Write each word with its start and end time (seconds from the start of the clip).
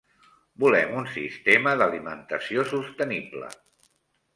Volem 0.63 0.95
un 1.01 1.05
sistema 1.17 1.75
d'alimentació 1.83 2.67
sostenible. 2.75 3.57